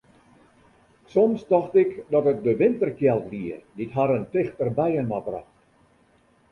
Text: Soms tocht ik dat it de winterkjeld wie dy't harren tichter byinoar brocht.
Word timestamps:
Soms 1.15 1.45
tocht 1.51 1.75
ik 1.83 1.91
dat 2.13 2.25
it 2.31 2.39
de 2.47 2.53
winterkjeld 2.63 3.25
wie 3.33 3.47
dy't 3.77 3.95
harren 3.97 4.25
tichter 4.33 4.69
byinoar 4.79 5.23
brocht. 5.29 5.55